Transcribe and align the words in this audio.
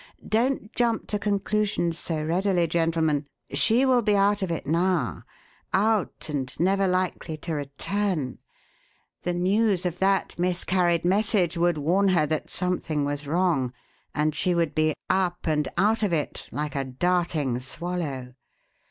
Don't 0.27 0.73
jump 0.75 1.05
to 1.09 1.19
conclusions 1.19 1.99
so 1.99 2.23
readily, 2.25 2.65
gentlemen. 2.65 3.27
She 3.53 3.85
will 3.85 4.01
be 4.01 4.15
out 4.15 4.41
of 4.41 4.49
it 4.49 4.65
now, 4.65 5.25
out 5.73 6.27
and 6.27 6.59
never 6.59 6.87
likely 6.87 7.37
to 7.37 7.53
return; 7.53 8.39
the 9.21 9.33
news 9.35 9.85
of 9.85 9.99
that 9.99 10.39
miscarried 10.39 11.05
message 11.05 11.55
would 11.55 11.77
warn 11.77 12.07
her 12.07 12.25
that 12.25 12.49
something 12.49 13.05
was 13.05 13.27
wrong, 13.27 13.73
and 14.15 14.33
she 14.33 14.55
would 14.55 14.73
be 14.73 14.95
'up 15.07 15.45
and 15.45 15.67
out 15.77 16.01
of 16.01 16.11
it' 16.13 16.49
like 16.51 16.73
a 16.75 16.83
darting 16.83 17.59
swallow. 17.59 18.33